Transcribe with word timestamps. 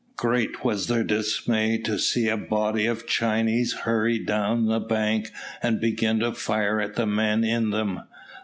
Great 0.15 0.65
was 0.65 0.87
their 0.87 1.03
dismay 1.03 1.77
to 1.77 1.99
see 1.99 2.27
a 2.27 2.35
body 2.35 2.87
of 2.87 3.05
Chinese 3.05 3.71
hurry 3.85 4.17
down 4.17 4.63
to 4.63 4.69
the 4.71 4.79
bank 4.79 5.29
and 5.61 5.79
begin 5.79 6.21
to 6.21 6.31
fire 6.31 6.81
at 6.81 6.95
the 6.95 7.05
men 7.05 7.43
in 7.43 7.69
them. 7.69 8.01